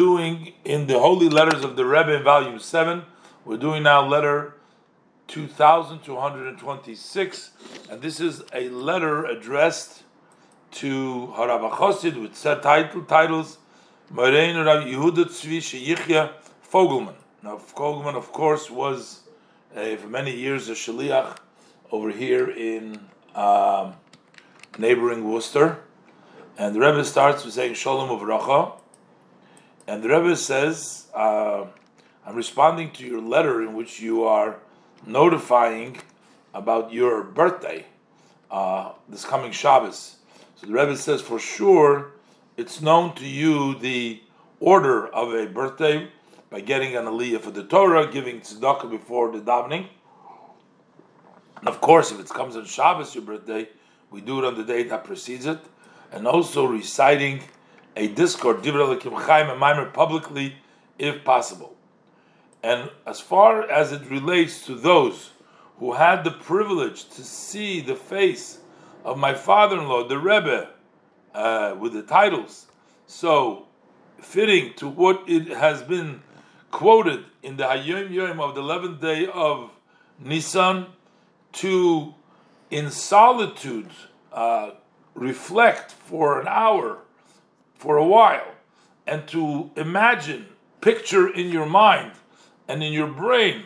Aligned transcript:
doing 0.00 0.52
in 0.64 0.86
the 0.86 0.98
Holy 0.98 1.28
Letters 1.28 1.62
of 1.62 1.76
the 1.76 1.84
Rebbe 1.84 2.16
in 2.16 2.22
Volume 2.22 2.58
7. 2.58 3.02
We're 3.44 3.58
doing 3.58 3.82
now 3.82 4.02
letter 4.02 4.54
2226, 5.28 7.50
and 7.90 8.00
this 8.00 8.18
is 8.18 8.42
a 8.54 8.70
letter 8.70 9.26
addressed 9.26 10.04
to 10.70 11.34
Harav 11.36 11.70
Chosid 11.72 12.18
with 12.18 12.34
set 12.34 12.62
title, 12.62 13.04
titles 13.04 13.58
Morein 14.08 14.56
Rav 14.56 14.84
Yehuda 14.84 15.26
Tzvi 15.26 15.58
Sheyichya 15.58 16.32
Fogelman. 16.66 17.16
Now, 17.42 17.58
Fogelman, 17.58 18.14
of 18.14 18.32
course, 18.32 18.70
was 18.70 19.20
uh, 19.76 19.96
for 19.96 20.08
many 20.08 20.34
years 20.34 20.70
a 20.70 20.72
shaliach 20.72 21.36
over 21.92 22.10
here 22.10 22.48
in 22.48 22.98
um, 23.34 23.96
neighboring 24.78 25.30
Worcester. 25.30 25.80
And 26.56 26.74
the 26.74 26.80
Rebbe 26.80 27.04
starts 27.04 27.44
with 27.44 27.52
saying 27.52 27.74
Shalom 27.74 28.08
Uvracha. 28.08 28.80
And 29.90 30.04
the 30.04 30.08
Rebbe 30.08 30.36
says, 30.36 31.08
uh, 31.16 31.64
I'm 32.24 32.36
responding 32.36 32.92
to 32.92 33.04
your 33.04 33.20
letter 33.20 33.60
in 33.60 33.74
which 33.74 33.98
you 34.00 34.22
are 34.22 34.60
notifying 35.04 35.98
about 36.54 36.92
your 36.92 37.24
birthday, 37.24 37.86
uh, 38.52 38.92
this 39.08 39.24
coming 39.24 39.50
Shabbos. 39.50 40.14
So 40.54 40.68
the 40.68 40.74
Rebbe 40.74 40.96
says, 40.96 41.20
for 41.20 41.40
sure, 41.40 42.12
it's 42.56 42.80
known 42.80 43.16
to 43.16 43.26
you 43.26 43.74
the 43.80 44.22
order 44.60 45.08
of 45.08 45.34
a 45.34 45.46
birthday 45.48 46.08
by 46.50 46.60
getting 46.60 46.94
an 46.94 47.06
aliyah 47.06 47.40
for 47.40 47.50
the 47.50 47.64
Torah, 47.64 48.06
giving 48.06 48.42
tzedakah 48.42 48.88
before 48.88 49.32
the 49.32 49.40
davening. 49.40 49.88
And 51.58 51.68
of 51.68 51.80
course, 51.80 52.12
if 52.12 52.20
it 52.20 52.28
comes 52.28 52.54
on 52.54 52.64
Shabbos, 52.64 53.16
your 53.16 53.24
birthday, 53.24 53.68
we 54.12 54.20
do 54.20 54.38
it 54.38 54.44
on 54.44 54.56
the 54.56 54.62
day 54.62 54.84
that 54.84 55.02
precedes 55.02 55.46
it, 55.46 55.58
and 56.12 56.28
also 56.28 56.64
reciting 56.64 57.42
a 57.96 58.08
discord, 58.08 58.62
publicly, 59.92 60.56
if 60.98 61.24
possible. 61.24 61.76
And 62.62 62.90
as 63.06 63.20
far 63.20 63.68
as 63.70 63.92
it 63.92 64.08
relates 64.10 64.66
to 64.66 64.74
those 64.74 65.30
who 65.78 65.94
had 65.94 66.24
the 66.24 66.30
privilege 66.30 67.08
to 67.10 67.24
see 67.24 67.80
the 67.80 67.96
face 67.96 68.58
of 69.04 69.18
my 69.18 69.34
father-in-law, 69.34 70.08
the 70.08 70.18
Rebbe, 70.18 70.68
uh, 71.34 71.74
with 71.78 71.94
the 71.94 72.02
titles, 72.02 72.66
so 73.06 73.66
fitting 74.18 74.74
to 74.74 74.88
what 74.88 75.22
it 75.26 75.48
has 75.48 75.82
been 75.82 76.22
quoted 76.70 77.24
in 77.42 77.56
the 77.56 77.64
Hayom 77.64 78.10
Yom 78.10 78.40
of 78.40 78.54
the 78.54 78.60
11th 78.60 79.00
day 79.00 79.26
of 79.26 79.70
Nisan, 80.18 80.86
to 81.52 82.14
in 82.70 82.90
solitude 82.90 83.90
uh, 84.32 84.70
reflect 85.14 85.92
for 85.92 86.40
an 86.40 86.46
hour, 86.46 86.98
for 87.80 87.96
a 87.96 88.04
while, 88.04 88.52
and 89.06 89.26
to 89.26 89.70
imagine, 89.74 90.44
picture 90.82 91.26
in 91.26 91.48
your 91.48 91.64
mind 91.64 92.12
and 92.68 92.82
in 92.82 92.92
your 92.92 93.06
brain 93.06 93.62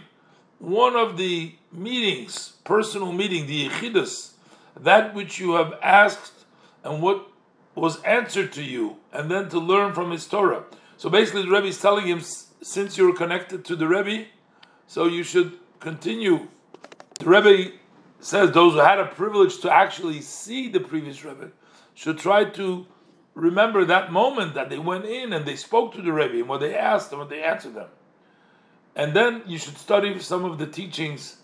one 0.61 0.95
of 0.95 1.17
the 1.17 1.53
meetings, 1.73 2.53
personal 2.63 3.11
meeting, 3.11 3.49
the 3.49 3.69
yichidus, 3.69 4.35
that 4.79 5.15
which 5.15 5.41
you 5.41 5.55
have 5.55 5.75
asked 5.83 6.45
and 6.85 7.03
what 7.03 7.27
was 7.75 8.01
answered 8.03 8.53
to 8.53 8.63
you, 8.63 8.97
and 9.13 9.29
then 9.29 9.49
to 9.49 9.59
learn 9.59 9.93
from 9.93 10.13
his 10.13 10.29
Torah. 10.29 10.63
So 10.97 11.11
basically, 11.11 11.43
the 11.43 11.51
Rebbe 11.51 11.67
is 11.67 11.81
telling 11.81 12.07
him, 12.07 12.21
since 12.63 12.97
you're 12.97 13.17
connected 13.17 13.65
to 13.65 13.75
the 13.75 13.89
Rebbe, 13.89 14.27
so 14.87 15.07
you 15.07 15.25
should 15.25 15.59
continue. 15.81 16.47
The 17.19 17.29
Rebbe 17.29 17.73
says 18.21 18.53
those 18.53 18.75
who 18.75 18.79
had 18.79 19.01
a 19.01 19.07
privilege 19.07 19.59
to 19.63 19.73
actually 19.73 20.21
see 20.21 20.69
the 20.69 20.79
previous 20.79 21.25
Rebbe 21.25 21.51
should 21.95 22.19
try 22.19 22.45
to 22.45 22.87
remember 23.35 23.85
that 23.85 24.13
moment 24.13 24.55
that 24.55 24.71
they 24.71 24.79
went 24.79 25.05
in 25.05 25.33
and 25.33 25.45
they 25.45 25.57
spoke 25.57 25.95
to 25.95 26.03
the 26.03 26.13
Rebbe 26.13 26.39
and 26.39 26.49
what 26.49 26.61
they 26.61 26.75
asked 26.75 27.11
and 27.11 27.21
what 27.21 27.29
they 27.29 27.43
answered 27.43 27.75
them. 27.75 27.89
And 28.97 29.15
then 29.15 29.43
you 29.47 29.59
should 29.59 29.77
study 29.77 30.19
some 30.21 30.45
of 30.45 30.59
the 30.59 30.67
teachings 30.67 31.37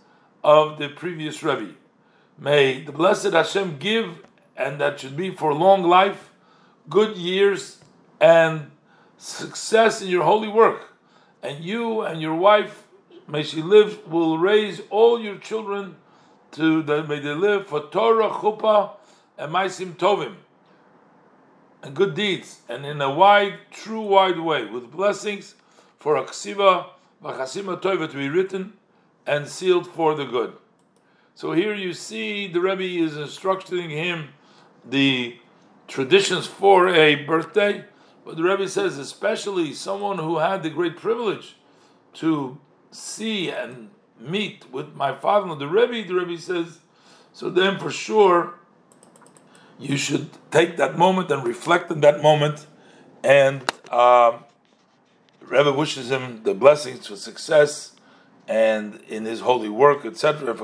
of 0.44 0.78
the 0.78 0.88
previous 0.88 1.42
Rebbe. 1.42 1.74
May 2.38 2.82
the 2.82 2.92
blessed 2.92 3.32
Hashem 3.32 3.78
give, 3.78 4.24
and 4.56 4.80
that 4.80 5.00
should 5.00 5.16
be 5.16 5.30
for 5.30 5.52
long 5.52 5.82
life, 5.82 6.30
good 6.88 7.16
years, 7.16 7.78
and 8.20 8.70
success 9.18 10.00
in 10.00 10.08
your 10.08 10.24
holy 10.24 10.48
work. 10.48 10.94
And 11.42 11.64
you 11.64 12.02
and 12.02 12.20
your 12.20 12.34
wife, 12.34 12.86
may 13.28 13.42
she 13.42 13.62
live, 13.62 14.06
will 14.06 14.38
raise 14.38 14.80
all 14.90 15.20
your 15.20 15.38
children 15.38 15.96
to 16.52 16.82
that 16.82 17.08
may 17.08 17.20
they 17.20 17.34
live 17.34 17.66
for 17.66 17.88
Torah, 17.90 18.30
Chuppah, 18.30 18.92
and 19.38 19.52
Maasim 19.52 19.94
Tovim, 19.94 20.36
and 21.82 21.94
good 21.94 22.14
deeds, 22.14 22.60
and 22.68 22.84
in 22.84 23.00
a 23.00 23.10
wide, 23.10 23.54
true, 23.70 24.02
wide 24.02 24.38
way, 24.38 24.66
with 24.66 24.90
blessings 24.90 25.54
for 25.98 26.16
a 26.16 26.24
Ksiva, 26.24 26.86
Vachasima 27.22 27.80
Tova 27.80 28.10
to 28.10 28.16
be 28.16 28.28
written 28.28 28.74
and 29.26 29.48
sealed 29.48 29.86
for 29.86 30.14
the 30.14 30.24
good. 30.24 30.54
So 31.34 31.52
here 31.52 31.74
you 31.74 31.94
see 31.94 32.48
the 32.48 32.60
Rebbe 32.60 32.82
is 32.82 33.16
instructing 33.16 33.90
him 33.90 34.30
the 34.84 35.38
traditions 35.88 36.46
for 36.46 36.88
a 36.88 37.14
birthday, 37.14 37.84
but 38.24 38.36
the 38.36 38.42
Rebbe 38.42 38.68
says, 38.68 38.98
especially 38.98 39.74
someone 39.74 40.18
who 40.18 40.38
had 40.38 40.62
the 40.62 40.70
great 40.70 40.96
privilege 40.96 41.56
to 42.14 42.58
see 42.90 43.50
and 43.50 43.90
meet 44.18 44.70
with 44.70 44.94
my 44.94 45.14
father, 45.14 45.54
the 45.54 45.66
Rebbe, 45.66 46.06
the 46.06 46.14
Rebbe 46.14 46.40
says, 46.40 46.80
so 47.32 47.48
then 47.48 47.78
for 47.78 47.90
sure 47.90 48.59
you 49.80 49.96
should 49.96 50.28
take 50.50 50.76
that 50.76 50.98
moment 50.98 51.30
and 51.30 51.46
reflect 51.46 51.90
on 51.90 52.00
that 52.02 52.22
moment. 52.22 52.66
And 53.24 53.62
uh, 53.90 54.38
Rebbe 55.40 55.72
wishes 55.72 56.10
him 56.10 56.42
the 56.42 56.54
blessings 56.54 57.06
for 57.06 57.16
success 57.16 57.96
and 58.46 59.00
in 59.08 59.24
his 59.24 59.40
holy 59.40 59.68
work, 59.68 60.04
etc. 60.04 60.54